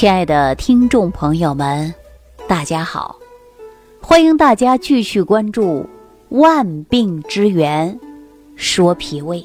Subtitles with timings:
[0.00, 1.92] 亲爱的听众朋友们，
[2.48, 3.18] 大家好！
[4.00, 5.86] 欢迎大家继续关注
[6.38, 8.00] 《万病之源
[8.56, 9.36] 说脾胃》。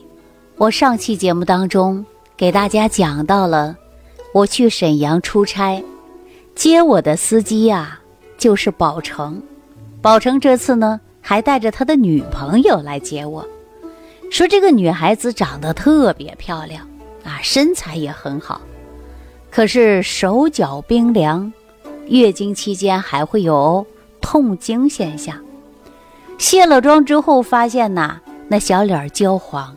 [0.55, 2.05] 我上期节目当中
[2.37, 3.75] 给大家讲到了，
[4.33, 5.83] 我去沈阳出差，
[6.55, 7.99] 接我的司机呀
[8.37, 9.43] 就是宝成。
[10.01, 13.45] 宝成这次呢还带着他的女朋友来接我，
[14.31, 16.87] 说这个女孩子长得特别漂亮
[17.25, 18.61] 啊，身材也很好。
[19.55, 21.53] 可是手脚冰凉，
[22.07, 23.87] 月经期间还会有
[24.19, 25.33] 痛经现象。
[26.37, 28.19] 卸了妆之后，发现呐，
[28.49, 29.73] 那小脸焦黄，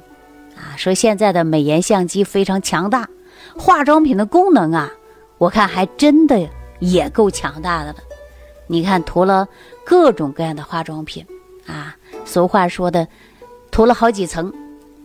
[0.57, 3.09] 啊，说现在的美颜相机非常强大，
[3.57, 4.91] 化妆品的功能啊，
[5.39, 6.45] 我看还真的
[6.81, 7.99] 也够强大的了。
[8.67, 9.47] 你看涂了
[9.85, 11.25] 各种各样的化妆品，
[11.69, 13.07] 啊，俗话说的，
[13.71, 14.53] 涂了好几层，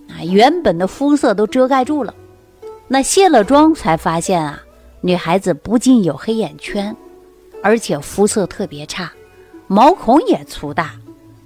[0.09, 2.11] 啊，原本的肤色都遮盖住了。
[2.93, 4.61] 那卸了妆才发现啊，
[5.01, 6.95] 女孩子不仅有黑眼圈，
[7.63, 9.11] 而且肤色特别差，
[9.65, 10.91] 毛孔也粗大，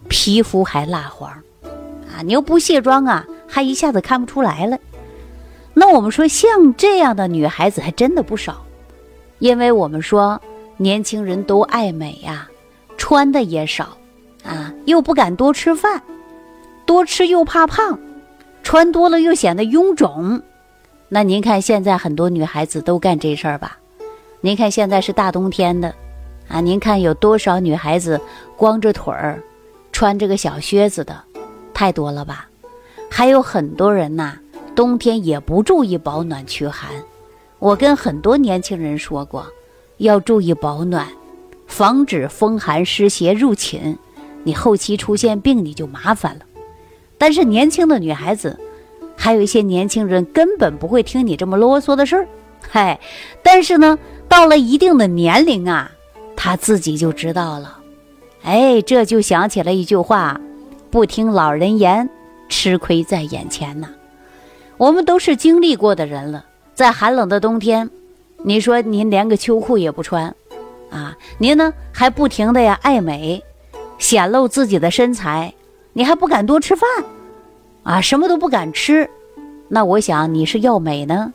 [0.09, 1.31] 皮肤还蜡黄，
[1.63, 4.77] 啊，你又不卸妆啊，还一下子看不出来了。
[5.73, 8.65] 那我们说像这样的女孩子还真的不少，
[9.39, 10.41] 因为我们说
[10.75, 12.49] 年轻人都爱美呀，
[12.97, 13.97] 穿的也少，
[14.43, 16.03] 啊，又不敢多吃饭，
[16.85, 17.97] 多吃又怕胖，
[18.63, 20.41] 穿多了又显得臃肿。
[21.09, 23.77] 那您看，现在很多女孩子都干这事儿吧？
[24.41, 25.95] 您看现在是大冬天的，
[26.49, 28.19] 啊，您看有多少女孩子
[28.57, 29.41] 光着腿儿，
[29.93, 31.23] 穿着个小靴子的，
[31.73, 32.49] 太多了吧？
[33.09, 34.37] 还有很多人呐，
[34.75, 36.89] 冬天也不注意保暖驱寒。
[37.59, 39.47] 我跟很多年轻人说过，
[39.99, 41.07] 要注意保暖，
[41.67, 43.97] 防止风寒湿邪入侵，
[44.43, 46.41] 你后期出现病你就麻烦了。
[47.17, 48.59] 但是年轻的女孩子。
[49.17, 52.27] 还有一些年轻人根本不会听你这么啰嗦的事儿，
[52.69, 52.97] 嗨！
[53.43, 53.97] 但是呢，
[54.29, 55.91] 到了一定的年龄啊，
[56.35, 57.79] 他自己就知道了。
[58.43, 60.39] 哎，这就想起了一句话：
[60.89, 62.07] 不听老人言，
[62.47, 63.89] 吃亏在眼前呐。
[64.77, 66.45] 我们都是经历过的人了，
[66.75, 67.89] 在寒冷的冬天，
[68.43, 70.33] 你说您连个秋裤也不穿，
[70.91, 73.43] 啊，您呢还不停的呀爱美，
[73.97, 75.53] 显露自己的身材，
[75.93, 76.87] 你还不敢多吃饭。
[77.87, 79.09] 啊，什么都不敢吃，
[79.69, 81.31] 那我想你是要美呢，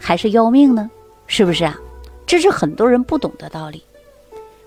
[0.00, 0.90] 还是要命呢？
[1.28, 1.78] 是不是啊？
[2.26, 3.80] 这是很多人不懂的道理。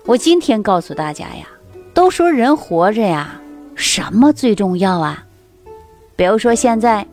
[0.06, 1.46] 我今天告诉大家呀，
[1.92, 3.38] 都说人活着呀，
[3.74, 5.26] 什么最重要啊？
[6.16, 7.06] 比如说现在，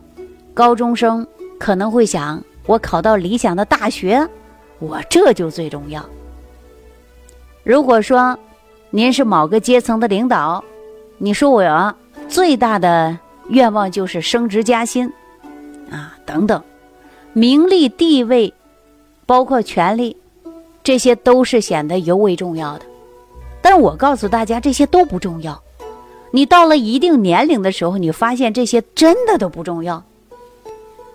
[0.54, 1.26] 高中生
[1.58, 4.26] 可能会想，我考到理想的大学，
[4.78, 6.02] 我这就最重要。
[7.62, 8.38] 如果说
[8.88, 10.64] 您是某个阶层的领导，
[11.18, 11.94] 你说我
[12.26, 13.18] 最大的。
[13.48, 15.12] 愿望就是升职加薪，
[15.90, 16.62] 啊，等等，
[17.32, 18.52] 名利地位，
[19.26, 20.16] 包括权利，
[20.82, 22.86] 这些都是显得尤为重要的。
[23.60, 25.62] 但我告诉大家，这些都不重要。
[26.30, 30.02] 你到了一定年龄的时候，你发现这些真的都不重要。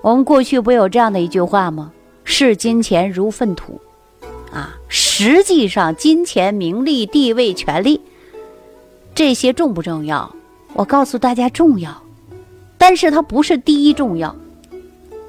[0.01, 1.91] 我们过去不有这样的一句话吗？
[2.23, 3.81] 视金钱如粪土，
[4.51, 7.99] 啊，实际上金钱、名利、地位、权利，
[9.13, 10.33] 这些重不重要？
[10.73, 12.01] 我告诉大家，重要。
[12.79, 14.35] 但是它不是第一重要。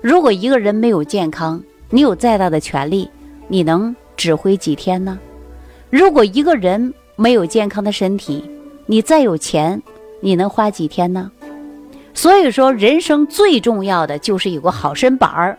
[0.00, 3.11] 如果一个人没有健康，你有再大的权利，
[3.49, 5.19] 你能指挥几天呢？
[5.91, 8.49] 如果一个人没有健康的身体，
[8.87, 9.83] 你再有钱，
[10.21, 11.31] 你能花几天呢？
[12.15, 15.59] 所以说，人生最重要的就是有个好身板儿。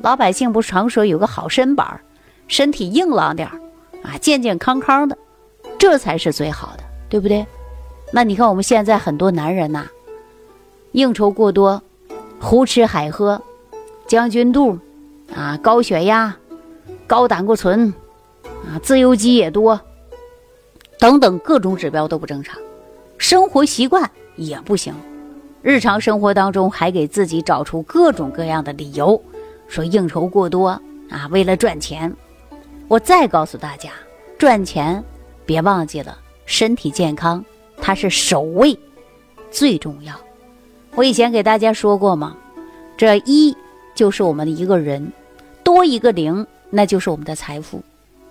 [0.00, 2.00] 老百姓不常说有个好身板儿，
[2.46, 3.60] 身体硬朗点儿
[4.02, 5.16] 啊，健健康康的，
[5.78, 7.46] 这才是最好的，对不对？
[8.12, 9.86] 那你看我们现在很多男人呐。
[10.92, 11.82] 应酬过多，
[12.40, 13.40] 胡吃海喝，
[14.06, 14.78] 将军肚，
[15.34, 16.34] 啊，高血压，
[17.06, 17.92] 高胆固醇，
[18.66, 19.80] 啊，自由基也多，
[20.98, 22.58] 等等各种指标都不正常，
[23.18, 24.94] 生活习惯也不行，
[25.62, 29.22] 日常生活当中还给自己找出各种各样的理由，
[29.66, 30.68] 说应酬过多
[31.10, 32.14] 啊，为了赚钱。
[32.88, 33.90] 我再告诉大家，
[34.38, 35.04] 赚钱
[35.44, 36.16] 别忘记了
[36.46, 37.44] 身体健康，
[37.78, 38.78] 它是首位，
[39.50, 40.14] 最重要。
[40.94, 42.36] 我以前给大家说过吗？
[42.96, 43.56] 这一
[43.94, 45.12] 就是我们的一个人，
[45.62, 47.82] 多一个零，那就是我们的财富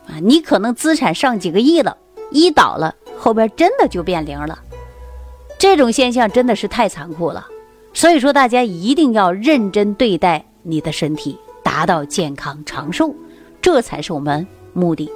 [0.05, 0.19] 啊！
[0.21, 1.95] 你可能资产上几个亿了，
[2.31, 4.59] 一倒了，后边真的就变零了。
[5.57, 7.47] 这种现象真的是太残酷了。
[7.93, 13.15] 所以说，大家一定要认真对待你的身体，达到健康长寿，
[13.61, 15.09] 这才是我们目的。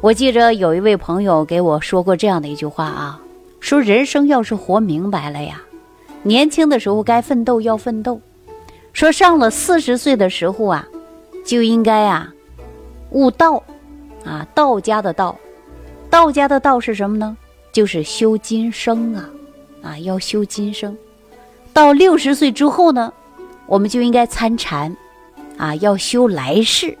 [0.00, 3.20] 我记着有一位朋友给我说过这样的一句话啊，
[3.60, 5.62] 说人生要是活明白了呀。
[6.22, 8.20] 年轻的时候该奋斗要奋斗，
[8.92, 10.86] 说上了四十岁的时候啊，
[11.44, 12.32] 就应该啊，
[13.10, 13.62] 悟道，
[14.24, 15.36] 啊，道家的道，
[16.08, 17.36] 道家的道是什么呢？
[17.72, 19.30] 就是修今生啊，
[19.82, 20.96] 啊，要修今生。
[21.72, 23.12] 到六十岁之后呢，
[23.66, 24.96] 我们就应该参禅，
[25.56, 26.96] 啊，要修来世。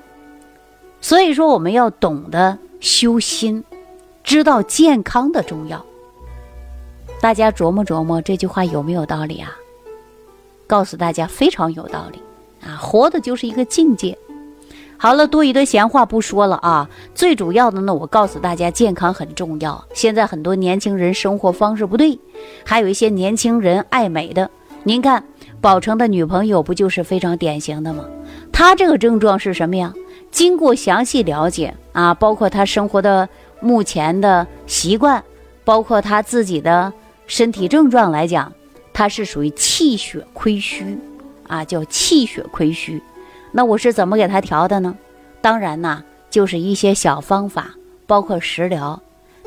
[1.00, 3.62] 所以说，我们要懂得修心，
[4.24, 5.84] 知道健康的重要。
[7.22, 9.56] 大家琢磨琢磨这句话有没有道理啊？
[10.66, 12.20] 告诉大家，非常有道理
[12.66, 12.74] 啊！
[12.76, 14.18] 活的就是一个境界。
[14.96, 16.90] 好了，多余的闲话不说了啊。
[17.14, 19.84] 最主要的呢，我告诉大家，健康很重要。
[19.94, 22.18] 现在很多年轻人生活方式不对，
[22.66, 24.50] 还有一些年轻人爱美的。
[24.82, 25.22] 您看，
[25.60, 28.04] 宝成的女朋友不就是非常典型的吗？
[28.52, 29.94] 她这个症状是什么呀？
[30.32, 33.28] 经过详细了解啊，包括她生活的
[33.60, 35.22] 目前的习惯，
[35.64, 36.92] 包括她自己的
[37.32, 38.52] 身体症状来讲，
[38.92, 40.98] 它是属于气血亏虚
[41.48, 43.02] 啊，叫气血亏虚。
[43.52, 44.94] 那我是怎么给他调的呢？
[45.40, 47.74] 当然呐，就是一些小方法，
[48.06, 49.00] 包括食疗。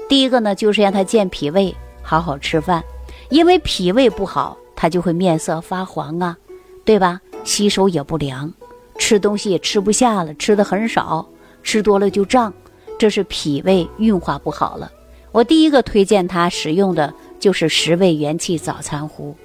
[0.10, 2.84] 第一个呢，就是让他健脾胃，好好吃饭。
[3.30, 6.36] 因为脾胃不好，他就会面色发黄啊，
[6.84, 7.22] 对吧？
[7.44, 8.52] 吸收也不良，
[8.98, 11.24] 吃东西也吃不下了，吃的很少，
[11.62, 12.52] 吃多了就胀，
[12.98, 14.92] 这是脾胃运化不好了。
[15.32, 19.36] 我第一个推荐他使用的就是十味元气早餐糊。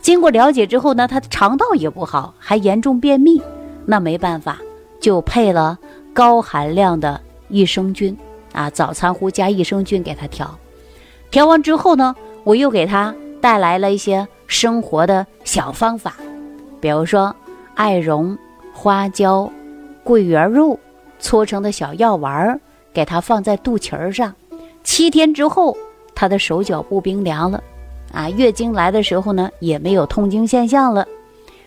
[0.00, 3.42] 经过了解之后呢，他的肠道也不好，还严重便秘。
[3.84, 4.58] 那没办法，
[5.00, 5.78] 就配了
[6.12, 8.16] 高含量的益生菌
[8.52, 10.58] 啊，早餐糊加益生菌给他调。
[11.30, 12.14] 调完之后呢，
[12.44, 16.16] 我又给他带来了一些生活的小方法，
[16.80, 17.34] 比如说
[17.74, 18.36] 艾绒、
[18.72, 19.50] 花椒、
[20.04, 20.78] 桂圆肉
[21.18, 22.60] 搓成的小药丸儿，
[22.92, 24.34] 给他放在肚脐儿上。
[24.84, 25.76] 七天之后，
[26.18, 27.62] 她的手脚不冰凉了，
[28.12, 31.06] 啊，月经来的时候呢，也没有痛经现象了。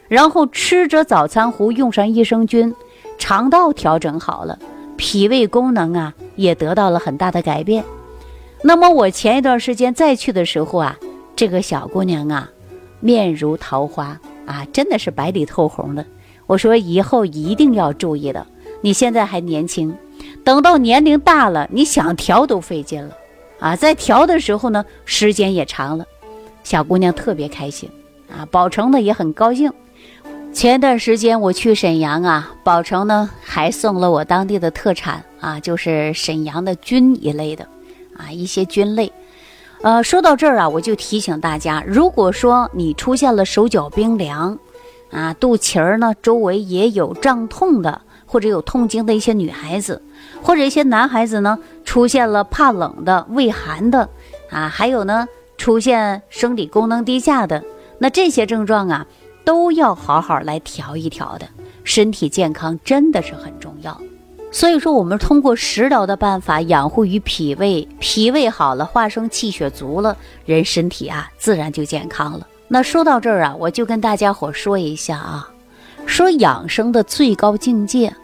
[0.10, 2.76] 然后吃着早餐糊，用上益生菌，
[3.18, 4.60] 肠道调整好了，
[4.98, 7.82] 脾胃功能啊也得到了很大的改变。
[8.62, 11.00] 那么我前一段时间再去的时候啊，
[11.34, 12.50] 这个小姑娘啊，
[13.00, 16.06] 面如桃花啊，真的是白里透红的。
[16.46, 18.46] 我说以后一定要注意的，
[18.82, 19.96] 你现在还年轻，
[20.44, 23.16] 等到年龄大了，你想调都费劲了
[23.62, 23.78] 啊。
[23.78, 26.06] 在调的时候呢，时间也长了，
[26.66, 27.90] 小姑娘特别开心
[28.30, 29.72] 啊，宝成呢也很高兴。
[30.54, 37.66] 前段时间我去沈阳啊，宝成呢还送了我当地的特产啊，就是沈阳的菌一类的，
[38.18, 39.10] 啊一些菌类。
[39.82, 44.60] 呃，说到这儿啊，我就提醒大家，如果说你出现了手脚冰凉，
[45.10, 50.02] 啊肚脐儿呢周围也有胀痛的，或者有痛经的一些女孩子，
[50.44, 51.58] 或者一些男孩子呢
[51.92, 54.08] 出现了怕冷的、畏寒的，
[54.50, 55.28] 啊还有呢
[55.58, 57.62] 出现生理功能低下的，
[57.98, 59.06] 那这些症状啊。
[59.44, 61.46] 都要好好来调一调的，
[61.84, 64.00] 身体健康真的是很重要。
[64.52, 70.16] 所以说，我们通过食疗的办法养护于脾胃，脾胃好了，化生气血足了，
[70.46, 72.48] 人身体啊自然就健康了。
[72.70, 75.50] 那说到这儿啊，我就跟大家伙说一下啊，
[76.06, 78.16] 说养生的最高境界，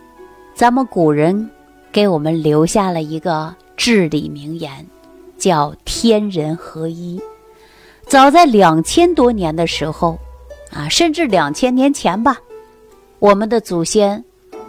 [0.54, 1.50] 咱们古人
[1.98, 4.86] 给我们留下了一个至理名言，
[5.36, 7.20] 叫天人合一。
[8.06, 10.16] 早在两千多年的时候。
[10.70, 12.38] 啊，甚至两千年前吧，
[13.18, 14.24] 我们的祖先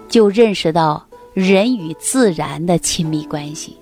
[0.09, 3.77] 就认识到人与自然的亲密关系。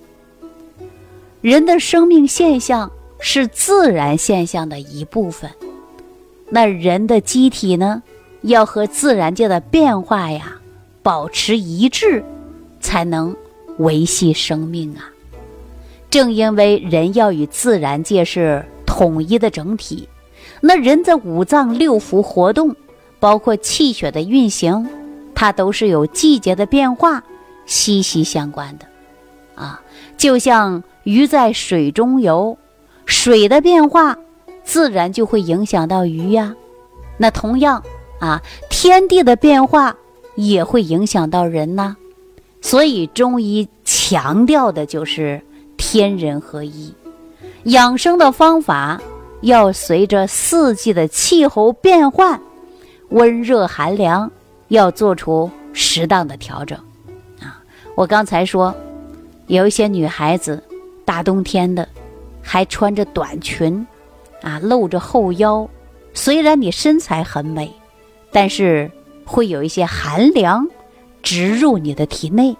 [1.40, 5.48] 人的生命现象是自然现象的一部分，
[6.48, 8.02] 那人的机体呢，
[8.40, 10.58] 要和自然界的变化呀
[11.02, 12.24] 保持一致，
[12.86, 13.34] 才能
[13.78, 15.10] 维系生命啊。
[16.08, 20.08] 正因为人要与自然界是统一的整体。
[20.60, 22.76] 那人在五脏六腑活动，
[23.18, 24.88] 包括气血的运行，
[25.34, 27.24] 它都是有季节的变化
[27.66, 28.86] 息息相关的，
[29.60, 29.82] 啊，
[30.16, 32.56] 就像鱼在水中游，
[33.04, 34.16] 水的变化
[34.62, 36.54] 自然就会影响到鱼呀。
[37.18, 37.82] 那同样
[38.20, 38.40] 啊，
[38.70, 39.96] 天地的变化
[40.36, 41.96] 也会影响到人呐。
[42.60, 45.40] 所以中医强调的就是
[45.76, 46.94] 天人合一，
[47.64, 49.00] 养生的方法。
[49.42, 52.40] 要随着四季的气候变换，
[53.10, 54.28] 温热寒凉，
[54.68, 56.76] 要做出适当的调整。
[57.40, 57.62] 啊，
[57.94, 58.74] 我刚才说，
[59.46, 60.60] 有一些女孩子，
[61.04, 61.86] 大冬天的，
[62.42, 63.86] 还穿着短裙，
[64.40, 65.68] 啊，露着后腰。
[66.14, 67.70] 虽然你身材很美，
[68.32, 68.90] 但是
[69.24, 70.66] 会有一些寒凉
[71.26, 72.56] 植入你的体内。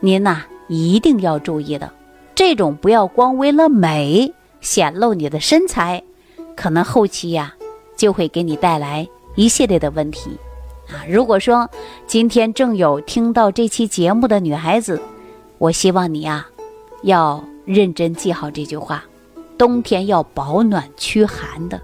[0.00, 1.92] 您呐，一定要注意的，
[2.34, 4.32] 这种不要光为了美。
[4.62, 6.02] 显露你的身材，
[6.56, 7.54] 可能后期呀
[7.94, 10.30] 就会给你带来一系列的问题
[10.88, 11.04] 啊。
[11.06, 11.68] 如果说
[12.06, 14.98] 今天正有听到这期节目的女孩子，
[15.58, 16.46] 我希望你呀，
[17.02, 19.04] 要认真记好这句话：
[19.58, 21.76] 冬天要保暖驱寒的，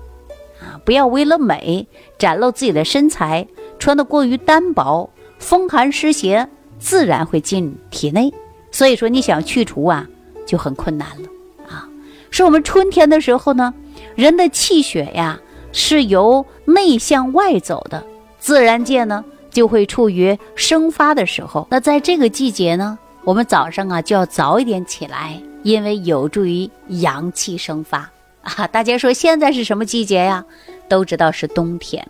[0.63, 3.47] 啊，不要为了美展露自己的身材，
[3.79, 8.33] 穿的过于单薄，风寒湿邪自然会进体内。
[8.71, 10.07] 所以说，你想去除啊，
[10.47, 11.29] 就很困难了
[11.69, 11.89] 啊。
[12.31, 13.75] 是我们春天的时候呢，
[14.15, 15.41] 人的气血呀
[15.73, 18.07] 是由内向外走的，
[18.39, 19.25] 自然界呢。
[19.51, 21.67] 就会处于生发的时候。
[21.73, 28.09] 那在这个季节呢，我们早上啊就要早一点起来，因为有助于阳气生发
[28.43, 28.69] 啊。
[28.69, 30.45] 大家说现在是什么季节呀？
[30.89, 32.09] 都知道是冬天，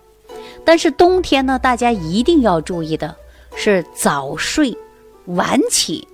[0.65, 3.15] 但是冬天呢，大家一定要注意的
[3.55, 4.77] 是早睡
[5.27, 6.07] 晚起。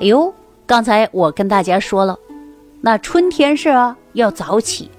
[0.00, 0.32] 哎呦，
[0.66, 2.18] 刚才我跟大家说了，
[2.80, 4.90] 那春天是啊要早起，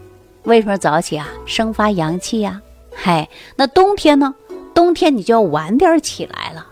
[0.44, 1.28] 为什么早起啊？
[1.46, 2.62] 生发阳气呀。
[2.94, 4.34] 嗨，那冬天呢？
[4.74, 6.66] 冬天你就要晚点起来了，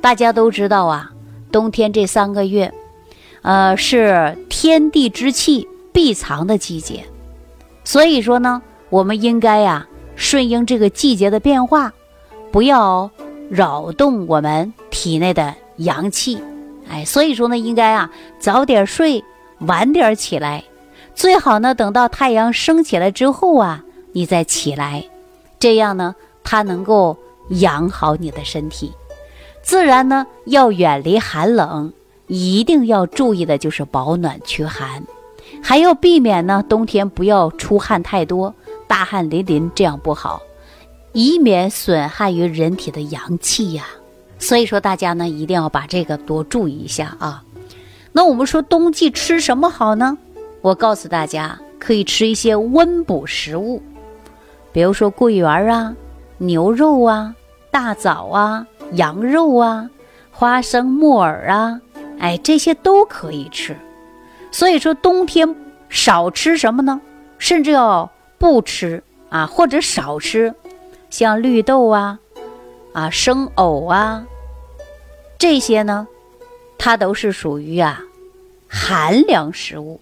[0.00, 1.12] 大家都知道啊，
[1.52, 2.72] 冬天这三个月，
[3.42, 7.04] 呃，是天地之气必藏的季节，
[7.84, 9.86] 所以说呢，我们应该呀
[10.16, 11.92] 顺应这个季节的变化，
[12.50, 13.08] 不要
[13.48, 16.42] 扰动我们体内的阳气，
[16.90, 19.22] 哎，所以说呢，应该啊早点睡，
[19.60, 20.64] 晚点起来，
[21.14, 25.04] 最好呢等到太阳升起来之后啊，你再起来，
[25.60, 27.16] 这样呢，它能够。
[27.60, 28.92] 养好你的身体，
[29.62, 31.92] 自然呢要远离寒冷，
[32.26, 35.04] 一定要注意的就是保暖驱寒，
[35.62, 38.52] 还要避免呢冬天不要出汗太多，
[38.86, 40.42] 大汗淋淋这样不好，
[41.12, 43.84] 以免损害于人体的阳气呀。
[44.38, 47.42] 所以说大家呢一定要把这个多注意一下啊。
[48.12, 50.16] 那我们说冬季吃什么好呢？
[50.62, 53.82] 我告诉大家，可以吃一些温补食物，
[54.72, 55.94] 比如说桂圆啊。
[56.38, 57.34] 牛肉啊，
[57.70, 59.88] 大枣啊，羊肉啊，
[60.30, 61.80] 花生、木耳啊，
[62.18, 63.74] 哎，这些都可以吃。
[64.50, 65.56] 所以说，冬天
[65.88, 67.00] 少吃什么呢？
[67.38, 70.54] 甚至要不吃啊，或者少吃，
[71.10, 72.18] 像绿豆啊，
[72.92, 74.24] 啊，生藕啊，
[75.38, 76.06] 这些呢，
[76.78, 78.02] 它都是属于啊
[78.68, 80.00] 寒凉食物。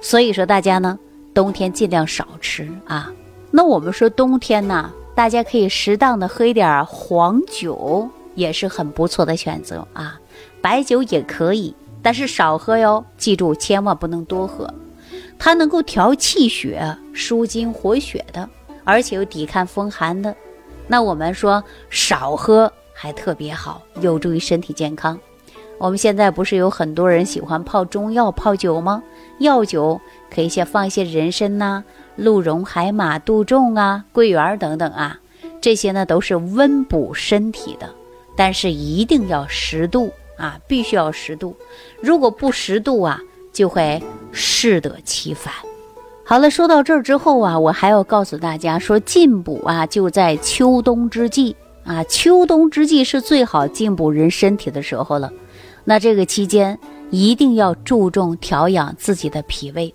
[0.00, 0.98] 所以说，大家呢，
[1.32, 3.12] 冬天尽量少吃啊。
[3.50, 4.90] 那我们说冬天呢？
[5.14, 10.18] 大家可以适当的喝一点黄酒，也是很不错的选择啊。
[10.62, 13.04] 白酒也可以，但是少喝哟。
[13.18, 14.72] 记住，千万不能多喝。
[15.44, 18.48] 它能够调气血、舒筋活血的，
[18.84, 20.32] 而且又抵抗风寒的。
[20.86, 25.18] 那我们说少喝还特别好，有助于身体健康。
[25.78, 29.02] 我们现在不是有很多人喜欢泡中药、泡酒吗？
[29.38, 30.00] 药酒
[30.32, 31.82] 可以先放一些人参呐。
[32.14, 35.18] 鹿茸、海马、杜仲啊、桂圆等等啊，
[35.60, 37.90] 这些呢都是温补身体的，
[38.36, 41.56] 但是一定要适度啊，必须要适度。
[42.00, 43.20] 如果不适度啊，
[43.52, 45.52] 就会适得其反。
[46.24, 51.54] 好了，说到这儿之后啊，我还要告诉大家说，进补啊就在秋冬之际
[51.84, 55.30] 啊，秋冬之际是最好进补人身体的时候了。
[55.84, 56.78] 那这个期间
[57.10, 59.92] 一定要注重调养自己的脾胃。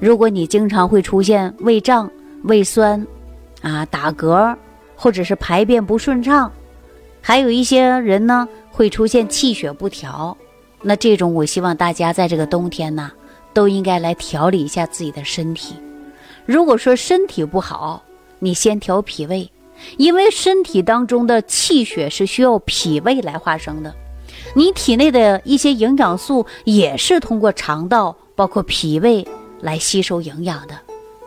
[0.00, 2.10] 如果你经常会出现胃胀、
[2.44, 3.04] 胃酸，
[3.60, 4.56] 啊打嗝，
[4.94, 6.50] 或者是排便不顺畅，
[7.20, 10.36] 还有一些人呢会出现气血不调，
[10.84, 13.10] 那这种我希望大家在这个冬天呢，
[13.52, 15.74] 都应该来调理一下自己的身体。
[16.46, 18.02] 如果说身体不好，
[18.38, 19.50] 你先调脾胃，
[19.96, 23.94] 因为身体当中的气血是需要脾胃来化生的，
[24.54, 29.26] 你体内的一些营养素也是通过肠道，包括脾胃。
[29.60, 30.74] 来吸收营养的，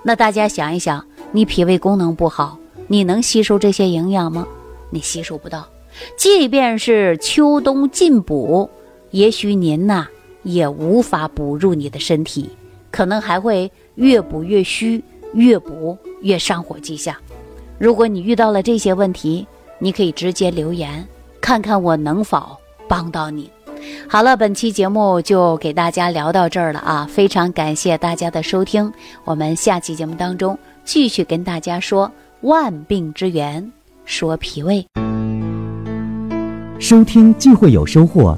[0.03, 4.45] 那大家想一想，你脾胃功能不好，你能吸收这些营养吗？
[4.91, 5.67] 你吸收不到。
[6.15, 8.69] 即便是秋冬进补，
[9.11, 10.07] 也许您呐
[10.43, 12.49] 也无法补入你的身体，
[12.91, 17.15] 可能还会越补越虚，越补越上火迹象。
[17.77, 19.47] 如果你遇到了这些问题，
[19.79, 21.07] 你可以直接留言，
[21.39, 23.49] 看看我能否帮到你。
[24.07, 27.07] 好了，本期节目就给大家聊到这儿了啊！
[27.09, 28.91] 非常感谢大家的收听，
[29.23, 32.11] 我们下期节目当中继续跟大家说
[32.41, 33.71] 万病之源，
[34.03, 34.85] 说脾胃。
[36.79, 38.37] 收听既会有收获，